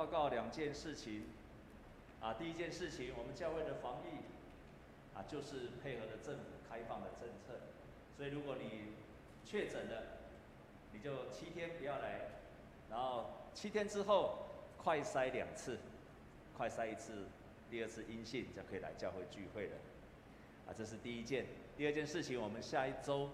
[0.00, 1.24] 报告两件事情。
[2.22, 4.16] 啊，第一件事情，我们教会的防疫，
[5.14, 7.60] 啊，就是配合了政府开放的政策。
[8.16, 8.94] 所以如果你
[9.44, 10.02] 确诊了，
[10.94, 12.30] 你就七天不要来，
[12.88, 14.46] 然后七天之后
[14.78, 15.76] 快筛两次，
[16.56, 17.26] 快筛一次，
[17.70, 19.76] 第二次阴性就可以来教会聚会了。
[20.66, 21.44] 啊，这是第一件。
[21.76, 23.28] 第二件事情，我们下一周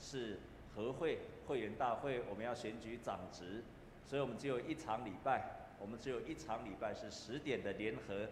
[0.00, 0.40] 是
[0.74, 3.62] 和会会员大会，我们要选举长职，
[4.04, 5.57] 所以我们只有一场礼拜。
[5.80, 8.26] 我们只有一场礼拜是十点的联合，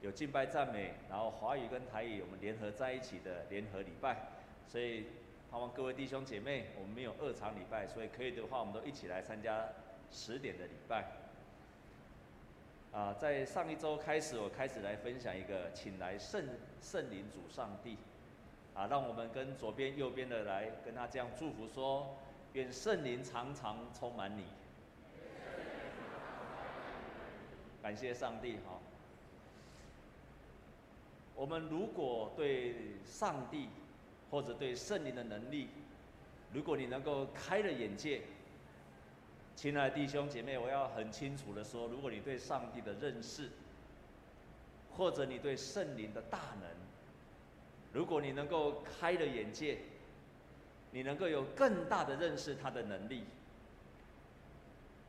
[0.00, 4.28] 有敬拜赞美，然后华语跟台语我们联合在一起的联合礼拜，
[4.66, 5.06] 所以
[5.50, 9.68] 盼望各位弟兄姐妹，我们没有二场礼拜，所以可以的话，我们都一起来参加
[10.10, 11.04] 十点的礼拜。
[12.92, 16.42] 啊，在上一周开始，我开始来分享一个，请来圣
[16.80, 17.98] 圣灵主上帝，
[18.74, 22.16] 啊，让我们跟左边右边的来跟他这样祝福说，
[22.54, 24.44] 愿圣灵常常充满你。
[27.86, 28.80] 感谢上帝哈！
[31.36, 33.68] 我们如果对上帝
[34.28, 35.68] 或者对圣灵的能力，
[36.52, 38.22] 如果你能够开了眼界，
[39.54, 43.50] 亲爱的弟兄姐妹，我要很清楚的说，如果你对上帝的认识，
[44.96, 46.68] 或者你对圣灵的大能，
[47.92, 49.78] 如果你能够开了眼界，
[50.90, 53.22] 你能够有更大的认识他的能力，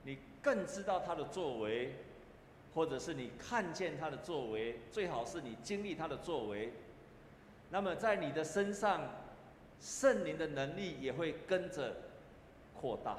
[0.03, 1.95] 你更知道他的作为。
[2.77, 6.71] 或者是你看见他的作为，最好是你经历他的作为，
[7.71, 9.01] 那么在你的身上，
[9.81, 11.95] 圣灵的能力也会跟着
[12.79, 13.17] 扩大。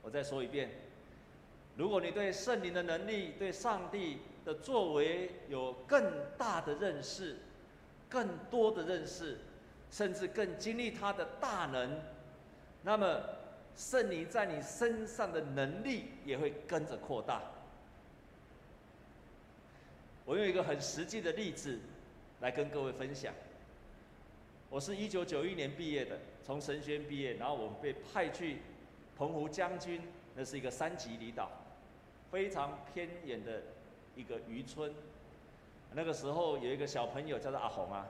[0.00, 0.70] 我再说一遍，
[1.76, 7.36] 如果你对圣灵的能力、对上帝的作为有更大的认识、
[8.08, 9.36] 更多的认识，
[9.90, 12.00] 甚至更经历他的大能，
[12.82, 13.20] 那么
[13.76, 17.42] 圣灵在你身上的能力也会跟着扩大。
[20.26, 21.78] 我用一个很实际的例子
[22.40, 23.32] 来跟各位分享。
[24.68, 28.58] 我是一九九一年毕业的，从神学院毕业，然后我被派去
[29.16, 30.02] 澎湖将军，
[30.34, 31.48] 那是一个三级离岛，
[32.28, 33.62] 非常偏远的
[34.16, 34.92] 一个渔村。
[35.92, 38.08] 那个时候有一个小朋友叫做阿红啊，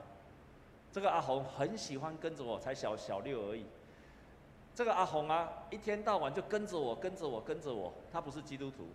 [0.91, 3.63] 这个阿红很喜欢跟着我，才小小六而已。
[4.73, 7.93] 这个阿红啊，一天到晚就跟着我，跟着我，跟着我。
[8.11, 8.87] 他不是基督徒。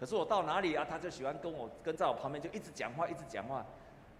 [0.00, 3.62] 可是我到哪里啊，他就喜欢跟我跟在我旁边，就一直讲话，一直讲话，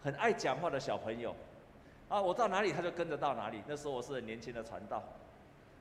[0.04, 1.34] 很爱讲话的小朋友。
[2.10, 3.62] 啊，我到哪里他就跟着到哪里。
[3.66, 5.02] 那时候我是很年轻的传道，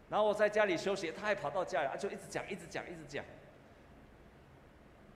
[0.10, 3.26] 然后我在家里休息，他还跑到家里，啊，就一直讲，一直讲，一直讲。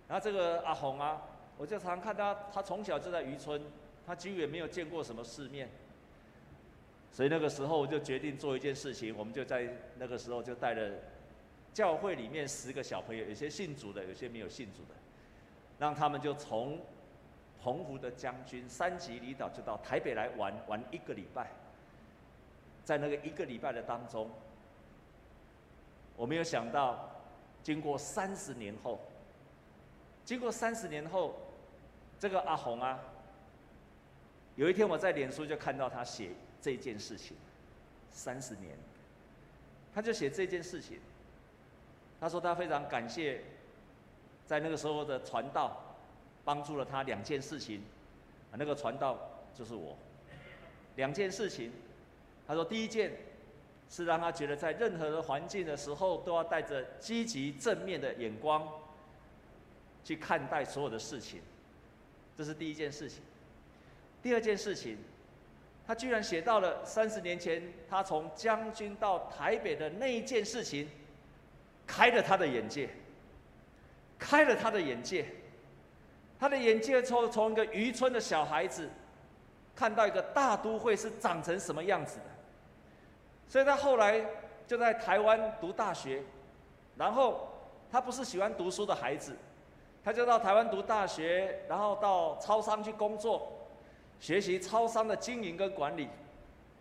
[0.10, 1.22] 然后这个阿红啊，
[1.58, 3.62] 我就常看他，他从小就在渔村，
[4.06, 5.70] 他几乎也没有见过什么世面。
[7.10, 10.92] 所以那个时候我就决定做一件事情，我们就在那个时候就带了。
[11.74, 14.96] 教会里面十个小朋友，有些信主的，有些没有信主的，
[15.80, 16.80] 让他们就从
[17.62, 21.50] 澎湖的将军三级离岛就到台北来玩玩一个礼拜。
[22.86, 24.30] 在那个一个礼拜的当中，
[26.16, 27.10] 我没有想到，
[27.64, 29.00] 经过三十年后，
[30.26, 31.34] 经过三十年后，
[32.20, 33.00] 这个阿红啊，
[34.58, 37.38] 有一天我在脸书就看到他写这件事情，
[38.12, 38.78] 三十年，
[39.96, 41.00] 他就写这件事情。
[42.24, 43.42] 他说他非常感谢，
[44.46, 45.78] 在那个时候的传道，
[46.46, 47.82] 帮助了他两件事情，
[48.50, 49.20] 啊，那个传道
[49.54, 49.98] 就是我。
[50.96, 51.70] 两件事情，
[52.48, 53.12] 他说第一件
[53.90, 58.66] 是让他觉得在任何的环境的时候，都要带着积极正面的眼光
[60.06, 61.42] 去看待所有的事情，
[62.38, 63.22] 这是第一件事情。
[64.22, 64.98] 第二件事情，
[65.86, 70.88] 他居然写到了三十年前他从将军到台北的那一件事情。
[71.86, 72.90] 开了他的眼界，
[74.18, 75.26] 开了他的眼界，
[76.40, 78.90] 他的眼界从从一个渔村的小孩子，
[79.76, 82.26] 看到一个大都会是长成什么样子的，
[83.48, 84.24] 所以他后来
[84.66, 86.24] 就在台湾读大学，
[86.96, 87.50] 然后
[87.92, 89.36] 他不是喜欢读书的孩子，
[90.04, 93.52] 他就到台湾读大学，然后到超商去工作，
[94.20, 96.08] 学习超商的经营跟管理，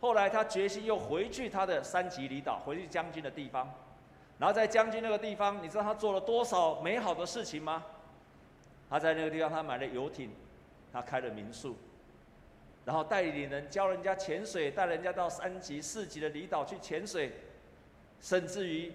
[0.01, 3.69] 后来他决心又回去他的三级离岛，回去将军的地方。
[4.39, 7.85] 然后在将军那个地方，你知道他做了多少美好的事情吗？
[8.91, 10.31] 他在那个地方，他买了游艇，
[10.93, 11.77] 他开了民宿，
[12.85, 17.33] 然后带领人教人家潜水，带人家到三级、四级的离岛去潜水，
[18.21, 18.93] 甚至于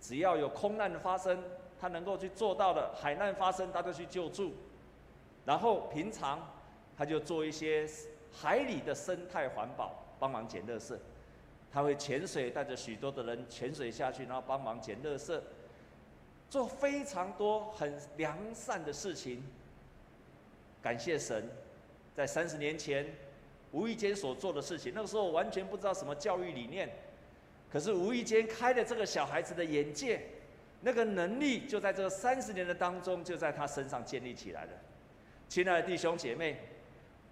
[0.00, 1.42] 只要有空难发生，
[1.78, 4.52] 他能够去做到的，海难发生他就去救助。
[5.46, 6.38] 然后平常
[6.98, 7.88] 他就做一些
[8.32, 10.96] 海里的生态环保，帮忙捡垃圾。
[11.72, 15.40] 他会潜水，带着许多的人潜水下去，然后帮忙捡垃圾。
[16.48, 19.40] 做非常多很良善的事情。
[20.82, 21.48] 感谢神，
[22.14, 23.06] 在三十年前
[23.70, 26.90] 无意间所做的事情，那个时候完全不知道什么教育理念，
[27.70, 30.22] 可是无意间开了这个小孩子的眼界，
[30.80, 34.70] 那个能力就在这三十年的当中就在他身上建立起来了。
[35.48, 36.58] 亲爱的弟兄姐妹，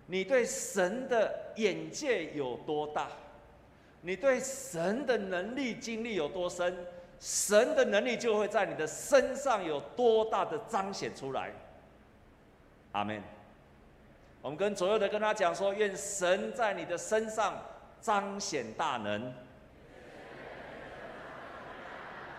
[0.06, 3.10] 你对神的眼界有多大？
[4.00, 6.76] 你对神的能力经历有多深？
[7.20, 11.50] 神的能力就会在你的身上有多大的彰显出来。
[12.92, 13.20] 阿门。
[14.40, 17.60] 我们跟左右的跟他讲说，愿神在你的身上
[18.00, 19.34] 彰显大能。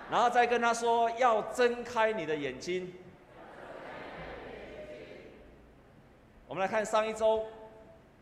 [0.09, 2.93] 然后再跟他说，要睁开你的眼睛。
[6.47, 7.45] 我们来看上一周，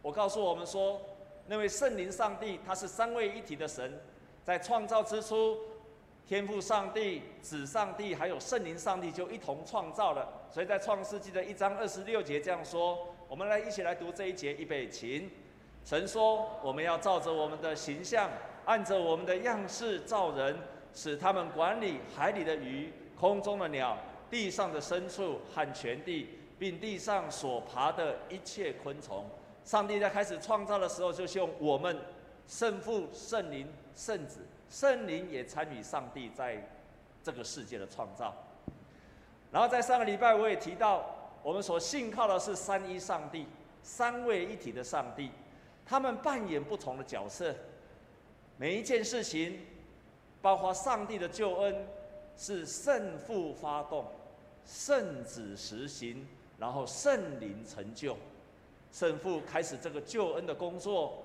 [0.01, 0.99] 我告诉我们说，
[1.47, 3.99] 那位圣灵上帝，他是三位一体的神，
[4.43, 5.57] 在创造之初。
[6.27, 13.07] 天父上帝、子上帝还有圣灵上帝就一同创造了，所以在创世纪的一章二十六节这样说。
[13.29, 15.29] 我们来一起来读这一节，预备起。
[15.85, 18.29] 神说：“我们要照着我们的形象，
[18.65, 20.57] 按着我们的样式造人，
[20.93, 23.97] 使他们管理海里的鱼、空中的鸟、
[24.29, 26.27] 地上的牲畜和全地，
[26.59, 29.25] 并地上所爬的一切昆虫。”
[29.67, 31.93] 上帝在开始创造的时候，就是用我们
[32.47, 34.39] 圣父、圣灵、圣子。
[34.69, 36.65] 圣灵也参与上帝在
[37.21, 38.33] 这个世界的创造。
[39.51, 41.05] 然后在上个礼拜我也提到，
[41.43, 43.45] 我们所信靠的是三一上帝，
[43.83, 45.31] 三位一体的上帝，
[45.85, 47.53] 他们扮演不同的角色。
[48.55, 49.59] 每一件事情，
[50.41, 51.85] 包括上帝的救恩，
[52.37, 54.05] 是圣父发动，
[54.65, 56.25] 圣子实行，
[56.57, 58.15] 然后圣灵成就。
[58.91, 61.23] 圣父开始这个救恩的工作，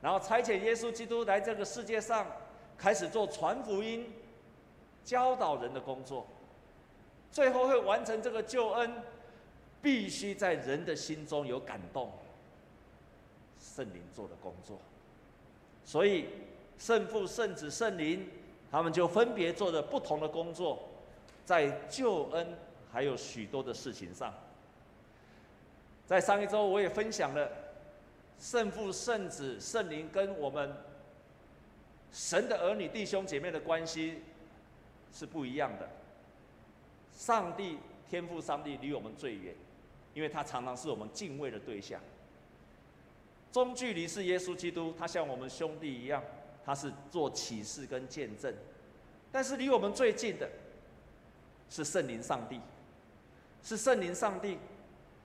[0.00, 2.26] 然后差遣耶稣基督来这个世界上。
[2.78, 4.12] 开始做传福音、
[5.04, 6.26] 教导人的工作，
[7.30, 8.90] 最后会完成这个救恩，
[9.80, 12.10] 必须在人的心中有感动。
[13.60, 14.76] 圣灵做的工作，
[15.84, 16.26] 所以
[16.76, 18.28] 圣父、圣子、圣灵，
[18.68, 20.82] 他们就分别做着不同的工作，
[21.44, 22.58] 在救恩
[22.90, 24.34] 还有许多的事情上。
[26.12, 27.50] 在上一周我也分享了
[28.38, 30.70] 圣父、圣子、圣灵跟我们。
[32.12, 34.18] 神的儿女弟兄姐妹的关系
[35.10, 35.88] 是不一样的。
[37.14, 37.78] 上帝
[38.10, 39.54] 天父上帝离我们最远，
[40.12, 41.98] 因为他常常是我们敬畏的对象。
[43.50, 46.22] 中距离是耶稣基督，他像我们兄弟一样，
[46.62, 48.54] 他是做启示跟见证。
[49.30, 50.46] 但是离我们最近的
[51.70, 52.60] 是圣灵上帝，
[53.62, 54.58] 是圣灵上帝，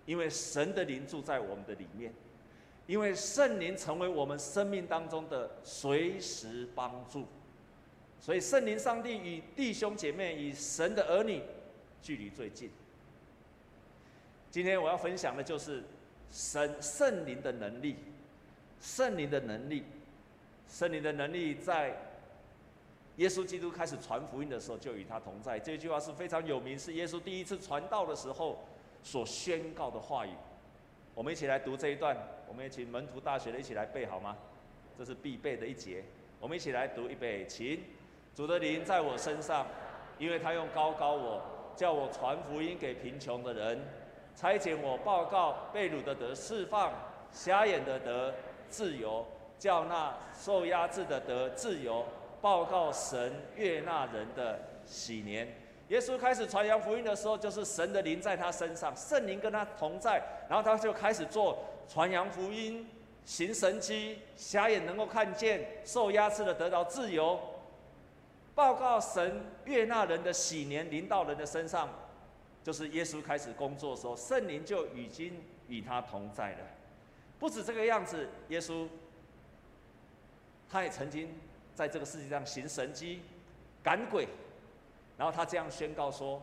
[0.08, 2.12] 因为神的灵住在我们的里面。
[2.88, 7.26] 因为圣灵成为我们生命当中的随时帮助，
[8.18, 11.44] 所以圣灵上帝与弟兄姐妹与神的儿女
[12.02, 12.72] 距离最近。
[14.50, 15.84] 今天我要分享的就是
[16.32, 17.98] 神圣灵的能力，
[18.80, 19.84] 圣灵的能力，
[20.70, 21.94] 圣灵的能力在
[23.18, 25.60] 耶稣基督开始传福音的时候就与他同在。
[25.60, 28.66] 这句话是非常有名，是耶稣第一次传道的时候
[29.08, 30.32] 所宣告的话语。
[31.16, 34.36] 我们一起来读这一段，我们也请门徒大学的一起来背好吗？
[34.98, 36.04] 这是必背的一节。
[36.42, 37.82] 我们一起来读，预备，请。
[38.36, 39.66] 主的灵在我身上，
[40.20, 41.42] 因为他用高高我，
[41.74, 43.80] 叫我传福音给贫穷的人，
[44.36, 46.92] 差遣我报告被掳的得释放，
[47.32, 48.36] 瞎眼的得
[48.68, 49.26] 自由，
[49.58, 52.06] 叫那受压制的得自由，
[52.42, 55.48] 报告神悦纳人的喜年。
[55.90, 62.86] 耶稣开始传扬福音的时候，就是神的灵在他身上，圣灵跟他同在，然后他就开始做传扬福音、
[63.24, 67.40] 行神迹，瞎眼能够看见，受压制的得到自由，
[68.54, 71.90] 报告神悦纳人的喜年临到人的身上，
[72.64, 76.58] 就是耶稣开始工作的时候，圣灵就已经与他同在了。
[77.40, 78.86] 不止这个样子，耶稣
[80.70, 81.34] 他也曾经
[81.74, 83.22] 在这个世界上行神迹、
[83.82, 84.28] 赶鬼。
[85.18, 86.40] 然后他这样宣告说：“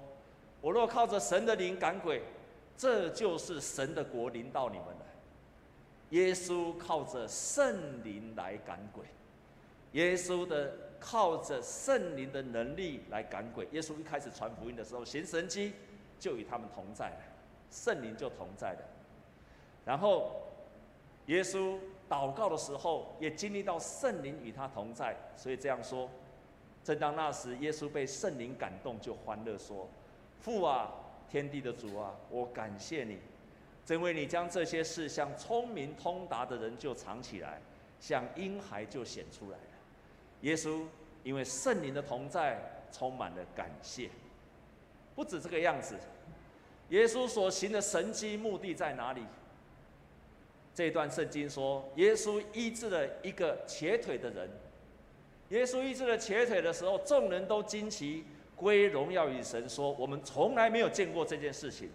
[0.61, 2.21] 我若靠着神的灵赶鬼，
[2.77, 5.07] 这就是神的国临到你们了。”
[6.11, 9.05] 耶稣靠着圣灵来赶鬼，
[9.93, 13.69] 耶稣的靠着圣灵的能力来赶鬼。
[13.71, 15.73] 耶稣一开始传福音的时候，行神迹
[16.19, 17.17] 就与他们同在了，
[17.71, 18.81] 圣灵就同在了。
[19.85, 20.33] 然后
[21.27, 21.79] 耶稣
[22.09, 26.11] 祷告的时候，也经历到圣灵与他同在，所以这样说。
[26.85, 29.89] 正当那时，耶稣被圣灵感动，就欢乐说
[30.39, 30.93] ：“父啊，
[31.31, 33.19] 天地的主啊，我感谢你，
[33.87, 37.59] 正为你将这些事向聪明通达的人就藏起来，
[37.99, 39.65] 向婴孩就显出来了。”
[40.43, 40.83] 耶稣
[41.23, 42.61] 因为圣灵的同在，
[42.93, 44.11] 充满了感谢。
[45.15, 45.97] 不止这个样子，
[46.91, 49.23] 耶稣所行的神迹目的在哪里？
[50.75, 54.51] 这段圣经说，耶稣医治了一个瘸腿的人。
[55.55, 58.25] 耶稣医治了瘸腿的时候，众人都惊奇，
[58.57, 61.89] 归荣耀与神，说：“我们从来没有见过这件事情。”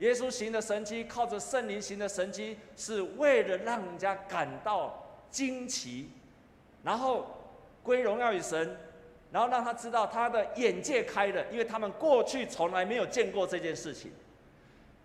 [0.00, 6.08] 耶稣行的神迹，靠着圣灵行的神迹，是为了让人家感到惊奇，
[6.82, 7.26] 然后
[7.82, 8.74] 归荣耀与神，
[9.30, 14.10] 然后让他知道他的眼界开了，因为他们过去从来没有见过这件事情。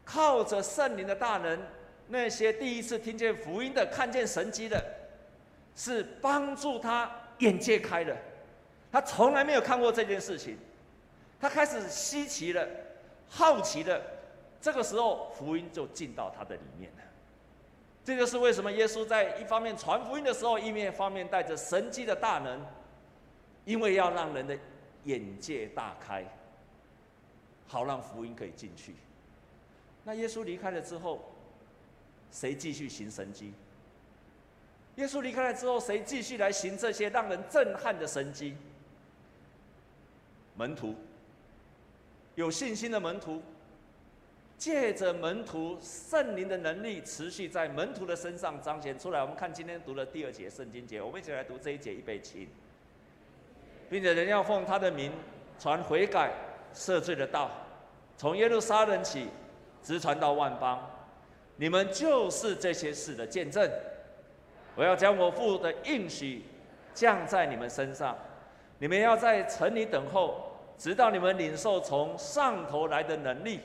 [0.06, 1.60] 靠着圣灵的大能。
[2.08, 4.82] 那些第一次听见福音的、看见神迹的，
[5.76, 7.10] 是帮助他
[7.40, 8.16] 眼界开了。
[8.92, 10.58] 他从来没有看过这件事情，
[11.40, 12.68] 他开始稀奇了、
[13.30, 14.02] 好奇了。
[14.62, 17.04] 这个时候，福音就进到他的里面了。
[18.04, 22.66] 这就是为什么耶稣在一方面传福音的时候，一面方面带着神迹的大能，
[23.66, 24.58] 因为要让人的
[25.04, 26.25] 眼界大开，
[27.68, 28.96] 好让福音可以进去。
[30.04, 31.30] 那耶稣离开了之后。
[32.36, 33.54] 谁继续行神迹？
[34.96, 38.56] 耶稣离开了之后，谁继续来行这些让人震撼的神迹？
[40.56, 40.94] 门徒，
[42.36, 43.42] 有信心的门徒，
[44.56, 49.20] 借着门徒圣灵的能力，持续在门徒的身上彰显出来。
[49.20, 52.48] 我们看今天读的第二节圣经节，我们一起来读这一节，预备起，
[53.90, 55.12] 并且人要奉他的名
[55.58, 56.32] 传悔改、
[56.76, 57.50] 赦罪的道，
[58.16, 59.28] 从耶路撒冷起，
[59.82, 60.88] 直传到万邦。
[61.56, 63.68] 你们就是这些事的见证。
[64.75, 66.44] 我要将我父的应许
[66.94, 68.18] 降在你们身上，
[68.80, 73.60] 你们要在城里等候，直到你们领受从上头来的能力。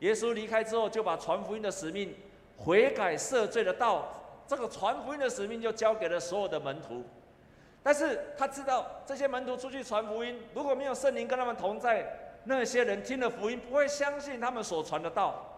[0.00, 2.14] 耶稣离开之后，就把传福音的使命、
[2.56, 4.06] 悔改赦罪的道，
[4.46, 7.02] 这个传福音的使命就交给了所有的门徒。
[7.82, 12.04] 但是他知道，这些门徒出去传福音，如果没有圣灵跟他们同在，
[12.44, 15.52] 那些人听了福音不会相信他们所传的道。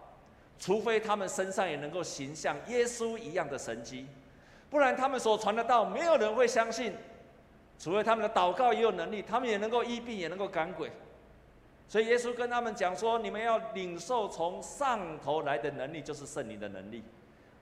[0.59, 4.07] 除非他们身上也能够行像耶稣一样的神迹，
[4.71, 6.93] 不然他们所传的道没有人会相信。
[7.79, 10.91] 除非他们的祷告也有能力，他们也能够医病，也能够赶鬼。
[11.89, 17.05] 所以耶稣跟他们讲说：“你们要领受从上头来的能力，就是圣灵的能力。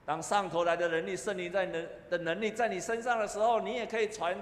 [0.06, 4.34] 当上头来的能力，圣灵在能的能力在你身上的时候，你也可以传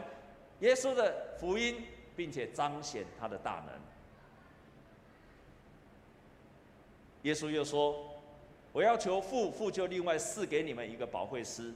[0.61, 3.75] 耶稣的福音，并且彰显他的大能。”
[7.23, 8.11] 耶稣又说。
[8.73, 11.73] 我要求父，父就另外赐给你们一个保惠师，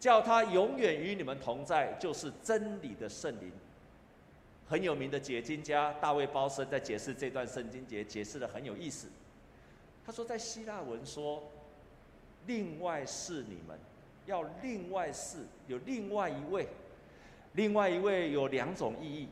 [0.00, 3.52] 叫他永远与你们同在，就是真理的圣灵。
[4.66, 9.08] 很有名的解经家大卫鲍森在解释这段圣经节，解释得很有意思。
[10.06, 11.42] 他说，在希腊文说，
[12.46, 13.78] 另外是你们，
[14.26, 16.66] 要另外是有另外一位，
[17.52, 19.28] 另外一位有两种意义。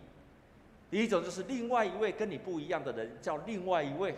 [0.91, 4.15] 第一种就是另外一位跟你不一样的人，叫另外一位。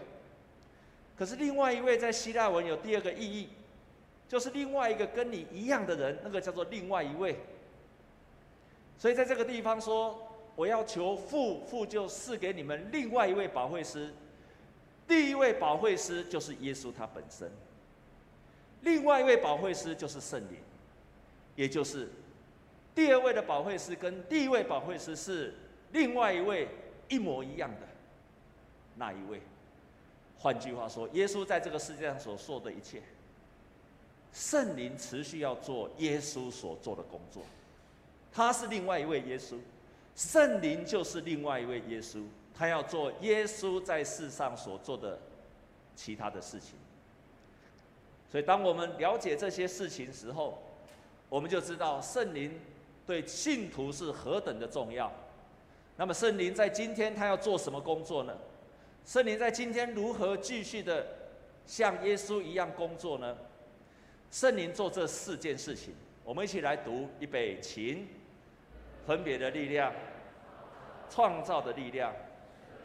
[1.16, 3.48] 可是另外一位在希腊文有第二个意义，
[4.30, 7.36] 就是另外一个跟你一样的人，那个叫做另外一位。
[8.96, 10.16] 所以在这个地方说，
[10.54, 14.14] 我要求父，父就赐给你们另外一位保惠师。
[15.08, 17.50] 第一位保惠师就是耶稣他本身，
[18.82, 20.58] 另外一位保惠师就是圣灵，
[21.56, 22.08] 也就是
[22.94, 25.52] 第二位的保惠师跟第一位保惠师是
[25.90, 26.68] 另外一位
[27.08, 27.88] 一模一样的
[28.94, 29.42] 那一位。
[30.38, 33.02] 换句话说，耶稣在这个世界上所做的一切，
[34.32, 37.42] 圣灵持续要做耶稣所做的工作。
[38.32, 39.56] 他是另外一位耶稣，
[40.14, 42.22] 圣灵就是另外一位耶稣，
[42.54, 45.18] 他要做耶稣在世上所做的
[45.96, 46.74] 其他的事情。
[48.30, 50.62] 所以，当我们了解这些事情时候，
[51.28, 52.60] 我们就知道圣灵
[53.04, 55.12] 对信徒是何等的重要。
[55.96, 58.36] 那么，圣灵在今天他要做什么工作呢？
[59.04, 61.04] 圣灵在今天如何继续的
[61.66, 63.36] 像耶稣一样工作呢？
[64.30, 65.92] 圣灵做这四件事情，
[66.24, 68.06] 我们一起来读预备起，
[69.06, 69.92] 分别的力量、
[71.08, 72.14] 创造的力量、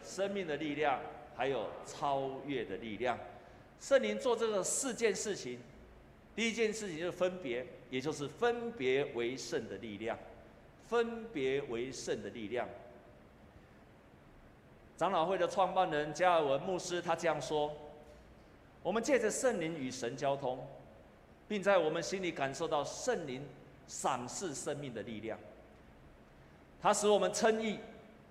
[0.03, 0.99] 生命的力量，
[1.35, 3.17] 还有超越的力量。
[3.79, 5.59] 圣灵做这个四件事情，
[6.35, 10.17] 第一件事情就是分别，也就是分别为圣的力量，
[10.87, 12.67] 分别为圣的力量。
[14.97, 17.71] 长老会的创办人加尔文牧师，他这样说
[18.81, 20.65] ：“我们借着圣灵与神交通，
[21.47, 23.43] 并在我们心里感受到圣灵
[23.87, 25.37] 赏赐生命的力量。
[26.81, 27.79] 它使我们称义、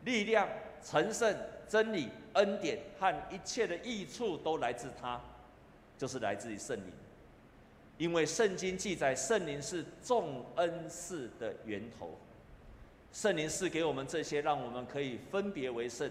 [0.04, 0.48] 力量、
[0.82, 1.36] 成圣、
[1.68, 5.20] 真理、恩典和一切的益处都来自它，
[5.98, 6.92] 就是来自于圣灵。
[7.96, 12.10] 因为圣经记载，圣灵是众恩赐的源头。
[13.12, 16.10] 圣灵是给我们这些，让我们可以分别为圣。”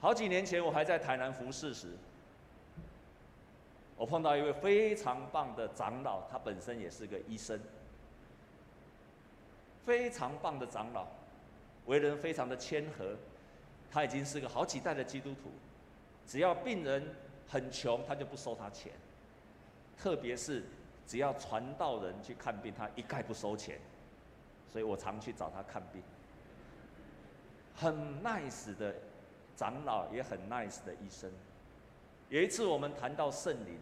[0.00, 1.88] 好几年前我还在台南服侍时，
[4.00, 7.60] 我碰到一位非常棒的长老，他本身也是个医生，
[9.84, 11.06] 非常棒的长老，
[11.84, 13.14] 为人非常的谦和，
[13.90, 15.50] 他已经是个好几代的基督徒，
[16.26, 17.14] 只要病人
[17.46, 18.90] 很穷，他就不收他钱，
[19.98, 20.64] 特别是
[21.06, 23.78] 只要传道人去看病，他一概不收钱，
[24.72, 26.02] 所以我常去找他看病，
[27.76, 28.94] 很 nice 的。
[29.56, 31.30] 长老也很 nice 的医生。
[32.30, 33.78] 有一次我们谈到圣灵，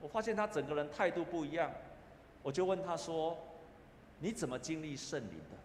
[0.00, 1.70] 我发现他整个人态度不一样，
[2.42, 3.36] 我就问他说
[4.20, 5.56] ：“你怎么经历圣灵的？”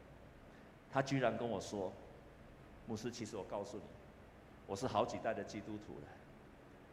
[0.91, 1.91] 他居然跟我说
[2.87, 3.83] ：“牧师，其实我告诉你，
[4.67, 6.07] 我是好几代的基督徒了，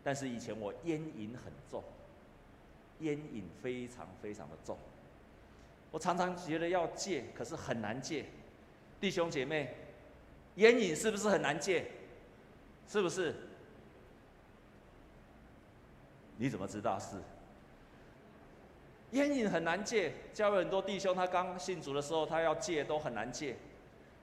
[0.05, 1.83] 但是以前我烟瘾很重，
[3.01, 4.77] 烟瘾非常非常的重，
[5.91, 8.27] 我常常觉得要戒，可是很难戒。
[9.01, 9.75] 弟兄姐妹，
[10.57, 11.87] 烟瘾是不是很难戒？”
[12.89, 13.35] 是不是？
[16.39, 17.17] 你怎么知道是？
[19.11, 23.57] 烟瘾很难戒，教会很多弟兄，他刚信主的时候，他要戒都很难戒，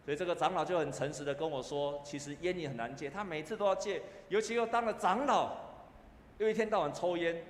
[0.06, 5.58] 所以这个长老就很诚实的跟我说，其实烟瘾很难戒，他每次都要戒，尤其又当了长老，
[6.38, 7.44] 又一天到晚抽烟，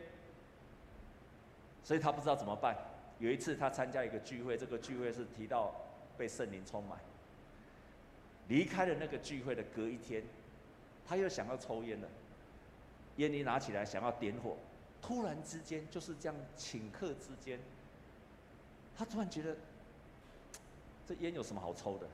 [1.84, 2.76] 所以他不知道怎么办。
[3.20, 5.76] 有一次他参加一个聚会，这个聚会是提到
[6.18, 6.98] 被圣灵充满，
[8.48, 10.24] 离开了那个聚会的隔一天。
[11.06, 12.08] 他又想要抽烟了，
[13.18, 14.58] 烟一拿起来想要点火，
[15.02, 17.60] 突然之间就是这样顷刻之间，
[18.98, 19.56] 他突然觉得
[21.08, 22.08] 这烟有什么好抽的？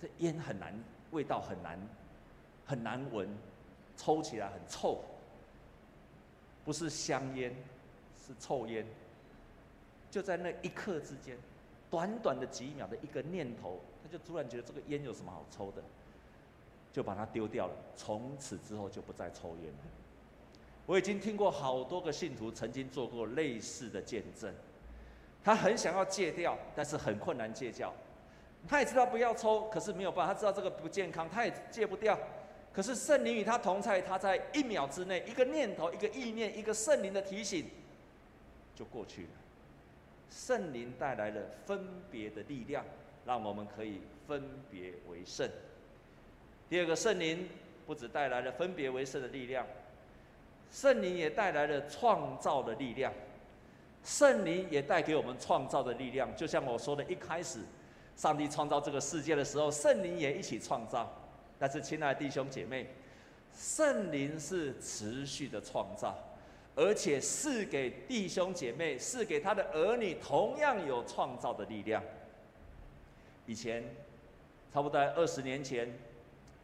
[0.00, 0.72] 这烟很难，
[1.10, 1.78] 味道很难，
[2.66, 3.28] 很难闻，
[3.96, 5.00] 抽起来很臭，
[6.64, 7.54] 不是香烟，
[8.26, 8.86] 是臭烟。
[10.10, 11.36] 就在那一刻之间，
[11.90, 15.82] 短短的几秒的一个念头，他就突然觉得这个烟有什么好抽的？
[16.92, 19.78] 就把它丢掉了，从此之后就不再抽烟了。
[20.86, 24.52] 我已经听过好多个信徒曾经做过类似的见证，
[25.44, 27.92] 他很想要戒掉，但是很困难戒掉。
[28.66, 32.18] 他也知道不要抽，可是没有办法，他知道这个不健康，他也戒不掉。
[32.72, 37.66] 可是圣灵与他同在，他在一秒之内，一个念头、一个意念、一个圣灵的提醒，
[38.74, 39.28] 就过去了。
[40.30, 42.84] 圣灵带来了分别的力量，
[43.24, 45.48] 让我们可以分别为圣。
[46.68, 47.48] 第二个圣灵
[47.86, 49.66] 不只带来了分别为圣的力量，
[50.70, 53.12] 圣灵也带来了创造的力量。
[54.04, 57.60] 圣灵也带给我们创造的力量，就像我说的，一开始，
[58.16, 61.10] 上帝创造这个世界的时候，圣灵也一起创造。
[61.58, 62.86] 但是，亲爱的弟兄姐妹，
[63.56, 66.16] 圣灵是持续的创造，
[66.76, 72.02] 而且赐给弟兄姐妹，赐给他的儿女，同样有创造的力量。
[73.46, 73.82] 以前，
[74.72, 75.92] 差不多二十年前。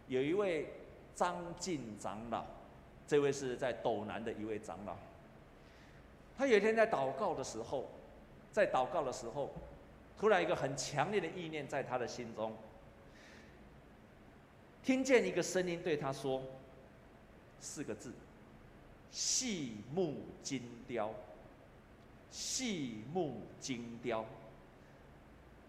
[0.08, 0.68] 有一位
[1.14, 2.44] 张进长老，
[3.06, 4.96] 这位是在斗南的一位长老。
[6.36, 7.88] 他有一天在祷告的时候，
[8.52, 9.50] 在祷告的时候，
[10.18, 12.52] 突然一个很强烈的意念在他的心中，
[14.82, 16.42] 听见一个声音对他说
[17.60, 18.12] 四个字：
[19.10, 21.10] 细木精雕。
[22.30, 24.24] 细木精雕。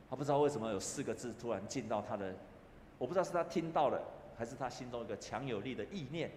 [0.10, 2.34] 他不知道为什么有四个字突然进到他的，
[2.98, 4.02] 我不知道是他听到了。
[4.38, 6.32] 还是他心中一个强有力的意念，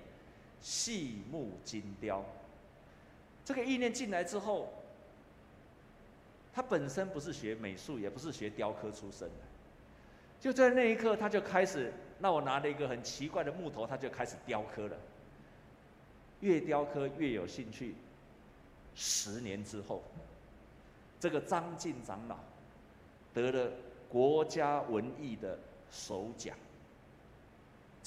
[0.61, 2.25] 细木精雕。
[3.45, 4.73] 这个意念进来之后，
[6.53, 9.45] 他本身不是学美术，也不是学雕刻出身的。
[10.41, 14.97] 就在那一刻，他就开始，那我拿了一个很奇怪的木头，他就开始雕刻了。
[16.41, 17.95] 越雕刻越有兴趣。
[18.95, 20.03] 十年之后，
[21.19, 22.37] 这个张进长老
[23.33, 23.71] 得了
[24.09, 25.59] 国家文艺的
[25.91, 26.57] 首奖。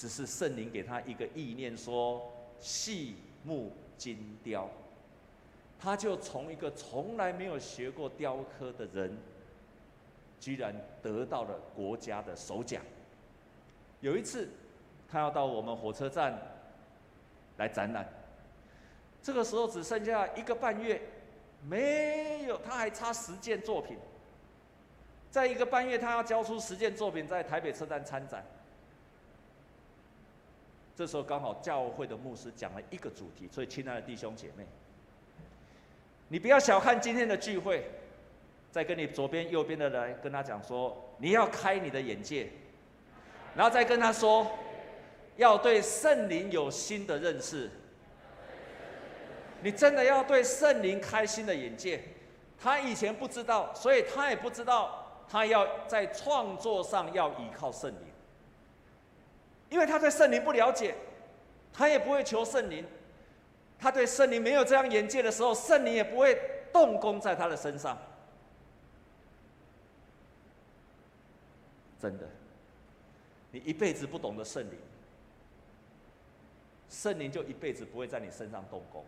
[0.02, 4.68] 只是圣灵给他一个意念，说细木精雕，
[5.78, 9.16] 他就从一个从来没有学过雕刻的人，
[10.40, 12.82] 居然得到了国家的首奖。
[14.00, 14.48] 有一次，
[15.08, 16.36] 他要到我们火车站
[17.58, 18.04] 来展览，
[19.22, 21.00] 这个时候只剩下一个半月，
[21.68, 23.96] 没有，他还差十件作品，
[25.30, 28.44] 在一个半月，他要交出十件作品，在台北车站参展。
[30.94, 34.66] 这时候刚好教会的牧师讲了一个主题，所以亲爱的弟兄姐妹，
[36.28, 37.90] 你不要小看今天的聚会，
[38.70, 42.48] 再跟你左边右边的人跟他讲说，你要开你的眼界，
[43.56, 44.46] 然后再跟他说，
[45.36, 47.70] 要对圣灵有新的认识，
[49.62, 52.02] 你真的要对圣灵开新的眼界，
[52.60, 58.11] 他以前不知道，所以他也不知道，他要在创作上要依靠圣灵。
[59.72, 60.94] 因为他对圣灵不了解，
[61.72, 62.84] 他也不会求圣灵。
[63.78, 66.38] 他对圣灵没有这样眼界的时候，圣灵也不会
[66.72, 67.96] 动工在他的身上。
[71.98, 72.28] 真的，
[73.50, 74.78] 你一辈子不懂得圣灵，
[76.90, 79.02] 圣灵就一辈子不会在你身上动工。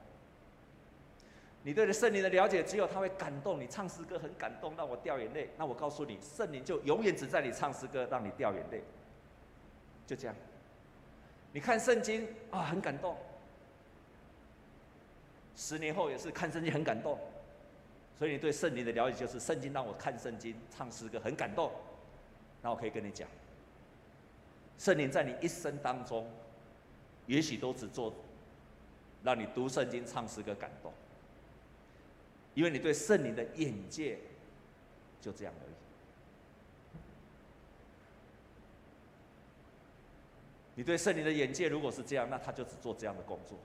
[1.63, 5.51] 你对圣灵的了解只有他会感动你，唱诗歌很感动，让我掉眼泪。
[5.59, 8.83] 那我告诉你，圣灵就永远只在你唱诗歌让你掉眼泪，
[10.07, 10.35] 就这样。
[11.55, 13.17] 你看圣经啊，很感动。
[15.55, 17.17] 十年后也是看圣经很感动，
[18.19, 21.71] 所以你对圣灵的了解就是圣经让我看圣经、唱诗歌很感动。
[22.61, 23.29] 那我可以跟你讲，
[24.77, 26.29] 圣灵在你一生当中，
[27.29, 28.13] 也许都只做
[29.23, 30.93] 让你读圣经、唱诗歌感动。
[32.55, 34.19] 因为你对圣灵的眼界
[35.21, 35.75] 就这样而已，
[40.75, 43.59] 你对圣灵的眼界如果是这样，那他就只做这样的工作。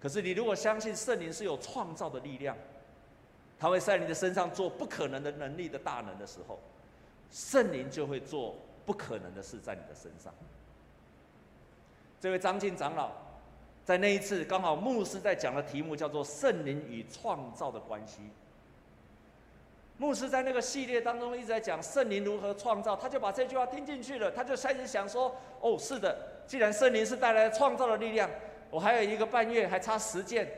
[0.00, 2.56] 可是你如果相信圣灵是有创造的力量，
[3.58, 6.58] 他会在你的身上做不可能的能力的大能的时候，
[7.30, 10.32] 圣灵就会做不可能的事在你的身上。
[12.20, 13.12] 这位张进长老。
[13.84, 18.22] 在那一次，刚好牧师在讲的题目叫做“圣灵与创造的关系”。
[19.96, 28.28] 牧师在那个系列当中一直在讲圣灵如何创造，他就把这句话听进去了，他就开始想说：“哦，是的，既然圣灵是带来创造的力量，
[28.70, 30.48] 我还有一个半月，还差十件。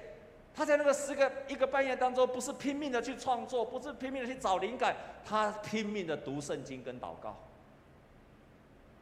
[0.55, 7.37] 他在那个十个一个半月当中，不是拼命的去创作，不是拼命的去找灵感，他拼命的读圣经跟祷告。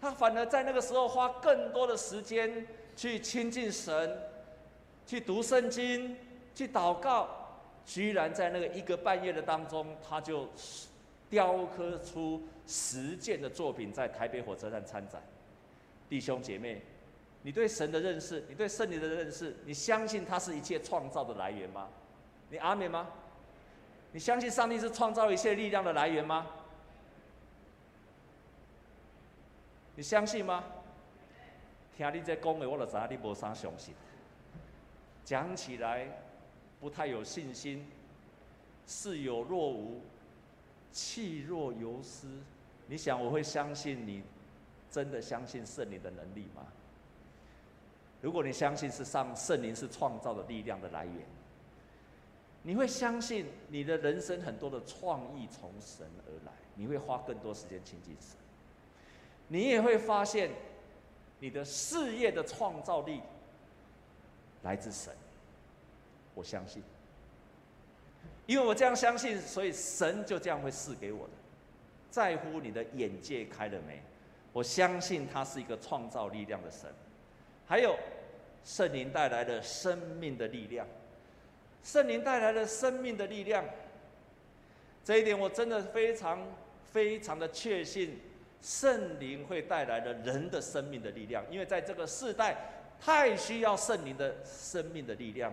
[0.00, 2.66] 他反而在那个时候花更多的时间。”
[2.96, 4.16] 去亲近神，
[5.04, 6.16] 去读圣经，
[6.54, 7.43] 去祷告，
[7.86, 10.48] 居然在那个一个半月的当中，他就
[11.28, 15.22] 雕刻出十件的作品，在台北火车站参展。
[16.08, 16.82] 弟兄姐妹，
[17.42, 21.88] 你对神的认识，你对圣灵的认识，你相信他是一切创造的来源吗？
[22.50, 23.08] 你阿们吗？
[24.12, 26.46] 你相信上帝是创造一切力量的来源吗？
[29.96, 30.64] 你相信吗？
[31.96, 33.94] 听你这讲的，我就知道你无啥相信。
[35.24, 36.06] 讲起来
[36.84, 37.82] 不太有信心，
[38.86, 40.02] 似有若无，
[40.92, 42.28] 气若游丝。
[42.86, 44.22] 你想我会相信你
[44.90, 46.66] 真的相信圣灵的能力吗？
[48.20, 51.14] 如果你相信是上圣灵是创造的力量的来源，
[52.62, 58.36] 你会相信你的人生很多的创意从神而来，你会花更多时间亲近神，
[59.48, 60.50] 你也会发现。
[61.40, 63.22] 你的事业的创造力
[64.62, 65.14] 来自神，
[66.34, 66.82] 我相信，
[68.46, 71.32] 因为我这样相信，所以神就这样会赐给我的。
[72.10, 74.02] 在乎你的眼界开了没？
[74.52, 76.88] 我相信他是一个创造力量的神。
[77.66, 77.96] 还有
[78.64, 80.86] 圣灵带来的生命的力量，
[81.82, 83.64] 圣灵带来的生命的力量，
[85.02, 86.46] 这一点我真的非常
[86.92, 88.20] 非常的确信。
[88.60, 92.56] 圣灵会带来的人的生命的力量，因为在这个世代
[92.98, 95.52] 太需要圣灵的生命的力量。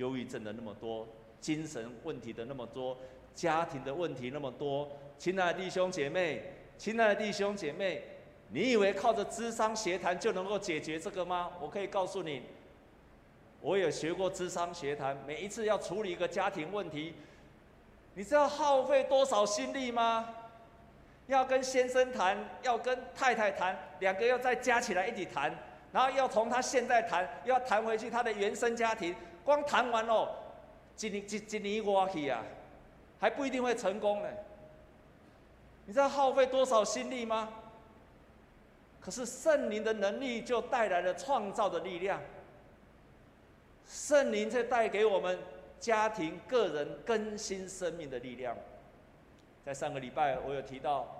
[0.00, 1.06] 忧郁症的那么多，
[1.40, 2.96] 精神问题的那么多，
[3.34, 4.90] 家庭的问题那么多。
[5.18, 6.42] 亲爱的弟兄姐妹，
[6.78, 8.02] 亲爱的弟兄姐妹，
[8.48, 11.50] 你以为靠着智商协谈就能够解决这个吗？
[11.60, 12.42] 我可以告诉你，
[13.60, 17.12] 我有学过智商协谈，每一次要处理一个家庭问题，
[18.14, 20.34] 你知道耗费多少心力吗？
[21.26, 25.54] 要跟先生谈，要跟太太谈，两个要再加起来一起谈，
[25.92, 30.28] 然后要从他现在谈，又要谈回去他的原生家庭，光谈完哦，
[30.98, 32.42] 一年一一年过去啊，
[33.18, 34.28] 还不一定会成功呢。
[35.86, 37.48] 你知道耗费多少心力吗？
[39.00, 42.20] 可是圣灵的能力就带来了创造的力量，
[43.86, 45.38] 圣灵却带给我们
[45.78, 48.56] 家庭、个人更新生命的力量。
[49.64, 51.16] 在上个礼拜，我有提到。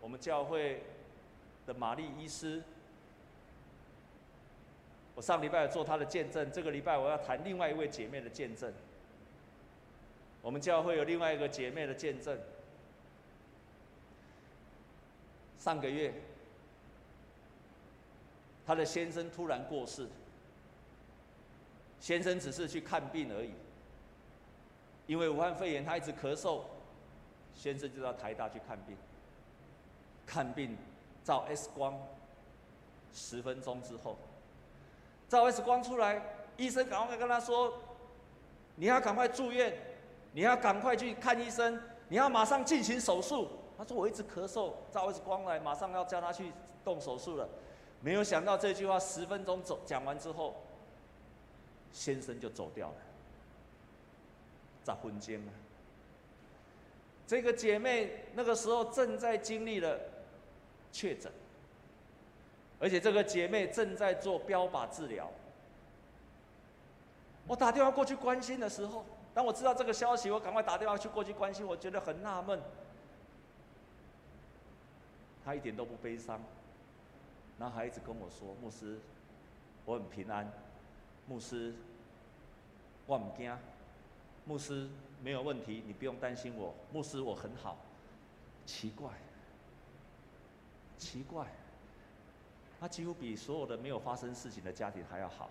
[0.00, 0.82] 我们教会
[1.66, 2.62] 的玛丽医师，
[5.14, 8.72] 我上礼拜做她的见证，这个礼拜我要谈另外一位姐妹的见证。
[10.42, 12.38] 我们教会有另外一个姐妹的见证。
[15.58, 16.12] 上个月，
[18.66, 20.06] 她的先生突然过世，
[22.00, 23.52] 先生只是去看病而已，
[25.06, 26.62] 因为武汉肺炎，他一直咳嗽，
[27.54, 28.94] 先生就到台大去看病。
[30.26, 30.76] 看病，
[31.22, 31.98] 照 X 光，
[33.14, 34.18] 十分钟之后，
[35.28, 36.22] 照 X 光出来，
[36.56, 37.72] 医生赶快跟他说
[38.76, 39.76] ：“你要赶快住院，
[40.32, 46.52] 你要赶快去看医生，你要马上进行手术。”他说：“我一直咳嗽，照 X 光来，马上要叫他去
[46.84, 47.48] 动手术了。”
[48.00, 50.54] 没有想到这句话十分钟走讲完之后，
[51.90, 52.96] 先生就走掉了，
[54.82, 55.50] 在婚间啊。
[57.26, 59.98] 这个姐妹那个时候正在经历了
[60.92, 61.32] 确诊，
[62.84, 65.30] 而且这个姐妹正在做标靶治疗。
[67.46, 71.66] 我打电话过去关心的时候，当我知道这个消息，我赶快打电话去过去关心。
[71.66, 72.60] 我觉得很纳闷，
[75.42, 76.38] 她一点都不悲伤，
[77.58, 78.98] 然后还一直跟我说：“牧师，
[79.86, 80.46] 我很平安，
[81.26, 81.74] 牧师，
[83.06, 83.50] 我唔惊，
[84.44, 84.90] 牧师。”
[85.24, 87.78] 没有问题，你不用担心我，牧师我很好。
[88.66, 89.08] 奇怪，
[90.98, 91.46] 奇怪，
[92.80, 95.50] 他几乎比所有的没有发生事情的家庭还要好。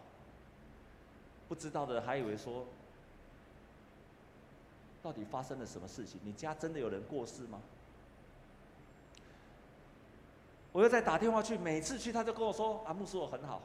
[1.48, 2.66] 不知道的还以为说，
[5.02, 6.20] 到底发生了什么事情？
[6.24, 7.62] 你家真的有人过世吗？
[10.72, 13.62] 我又再打电话去，每次去他就跟我说：“啊，牧师我很好，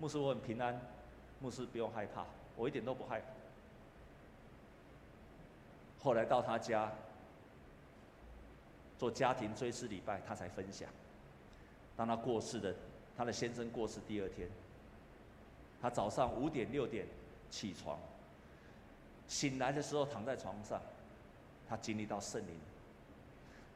[0.00, 0.80] 牧师我很平安，
[1.38, 2.26] 牧师不用害怕，
[2.56, 3.26] 我一点都不害怕。”
[6.02, 6.90] 后来到他家
[8.98, 10.88] 做家庭追思礼拜，他才分享。
[11.96, 12.74] 当他过世的，
[13.16, 14.48] 他的先生过世第二天，
[15.80, 17.06] 他早上五点六点
[17.50, 17.98] 起床，
[19.28, 20.80] 醒来的时候躺在床上，
[21.68, 22.54] 他经历到圣灵，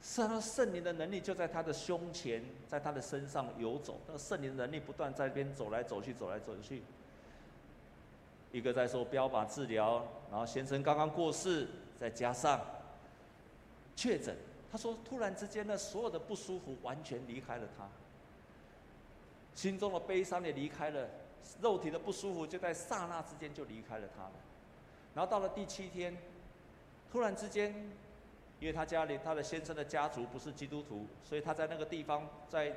[0.02, 6.82] 圣圣灵的能力就在他的胸前，在他的身上游走，那圣灵的能力不断在那边走来走去，走来走去。
[8.52, 11.68] 一个在说标靶治疗，然后先生刚刚过世。
[11.98, 12.60] 再加上
[13.96, 14.36] 确诊，
[14.70, 17.88] 他说突然之间呢，所有的不舒服完全离开了他，
[19.56, 21.08] 心中的悲伤也离开了，
[21.60, 24.32] 肉体的不舒服就在刹那之间就离开了他了。
[25.14, 26.16] 然后到了第七天，
[27.10, 27.74] 突然之间，
[28.60, 32.72] 因为他家里他的先生的家族不是基督徒，所以他在那个地方，在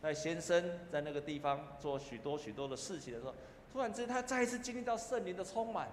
[0.00, 3.34] 在先生在那个地方做许多许多的事情的时候，
[3.72, 5.88] 突然之间他再一次经历到圣灵的充满，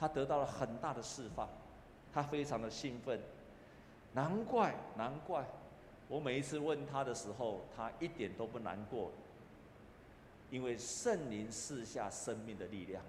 [0.00, 1.48] 他得到了很大的释放。
[2.14, 3.18] 他非常的兴奋，
[4.12, 5.42] 难怪难怪，
[6.08, 9.10] 我每一次问他的时候，他一点都不难过，
[10.52, 13.02] 因为圣灵赐下生命的力量，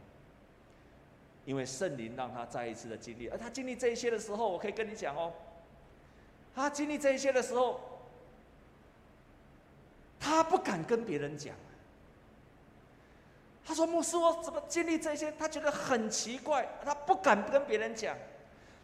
[1.43, 5.33] 因为圣灵让他再一次的经历，而他经历这一些的时候，我可以跟你讲哦，
[6.55, 7.81] 他经历这一些的时候，
[10.21, 11.53] 他不敢跟别人讲，
[13.65, 15.29] 他说牧师，我怎么经历这些？
[15.33, 18.15] 他觉得很奇怪，他不敢跟别人讲。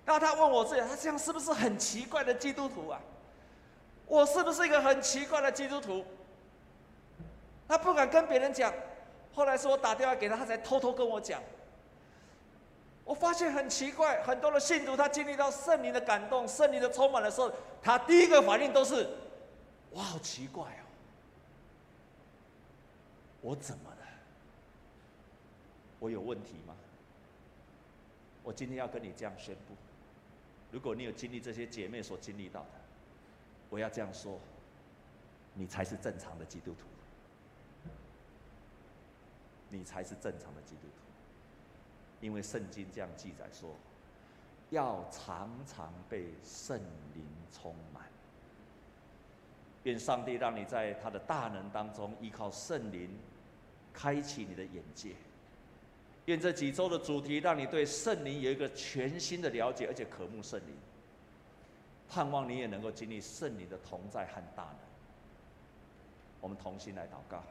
[0.06, 3.00] 然后他问我这样，他这样是不是很奇怪的基督徒啊？
[4.06, 6.04] 我是不是一个很奇怪的基督徒？
[7.70, 8.74] 他不敢跟别人讲。
[9.34, 11.42] 后来是我打电话给他，他才偷偷跟我讲。
[13.06, 17.52] 我发现很奇怪，很多的信徒他经历到圣灵的感动、圣灵的充满的时候，
[17.82, 19.08] 他第一个反应都是：
[19.92, 20.84] 哇，好奇怪哦！
[23.42, 24.08] 我怎么了？
[26.00, 26.76] 我有问题吗？
[28.44, 29.76] 我今天要跟你这样宣布。
[30.72, 32.68] 如果你有经历这些姐妹所经历到的，
[33.70, 34.40] 我要这样说，
[35.54, 36.86] 你才是正常的基督徒，
[39.70, 41.04] 你才是正常的基督徒，
[42.22, 43.76] 因为圣经这样记载说，
[44.72, 46.78] 要常常被圣
[47.14, 48.04] 灵充满，
[49.84, 53.10] 愿上帝让你在他的大能当中依靠圣灵，
[53.94, 55.16] 开启你的眼界。
[56.26, 60.76] 愿这几周的主题让你对圣灵有一个全新的了解，而且渴慕圣灵。
[62.08, 64.76] 盼望你也能够经历圣灵的同在和大能。
[66.42, 67.44] 我们同心来祷告。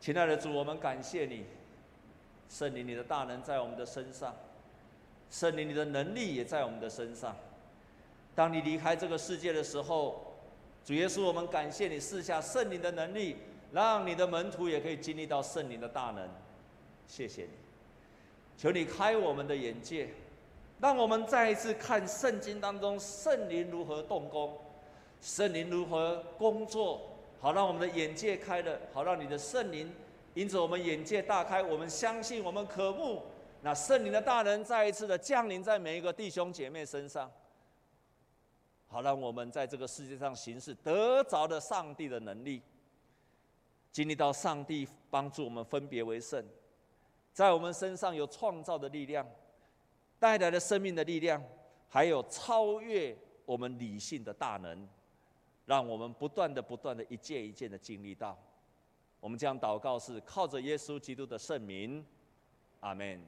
[0.00, 1.44] 亲爱的主，我们感谢你，
[2.48, 4.34] 圣灵你的大能在我们的身上，
[5.30, 7.36] 圣灵你的能力也在我们的身上。
[8.34, 10.34] 当你离开这个世界的时候，
[10.84, 13.36] 主耶稣，我们感谢你赐下圣灵的能力。
[13.70, 16.26] 让你的门徒也可以经历到圣灵的大能，
[17.06, 17.50] 谢谢你，
[18.56, 20.08] 求你开我们的眼界，
[20.80, 24.56] 让我们再一次看圣经当中圣灵如何动工，
[25.20, 29.92] 圣灵如何工作，好让我们的眼界开了，好让你的圣灵
[30.34, 33.24] 因此我们眼界大开，我们相信，我们渴慕
[33.62, 37.30] 那圣灵的大能再一次的降临在每一个弟兄姐妹身上，
[38.86, 42.62] 好让我们在这个世界上行事得着的上帝的能力。
[43.90, 46.44] 经历到上帝帮助我们分别为圣，
[47.32, 49.26] 在我们身上有创造的力量，
[50.20, 51.42] 带来的生命的力量，
[51.88, 54.86] 还有超越我们理性的大能，
[55.68, 58.34] 让我们不断的、不断的、一件一件的经历到。
[59.20, 62.02] 我们将祷告是靠着耶稣基督的圣名，
[62.80, 63.22] 阿门。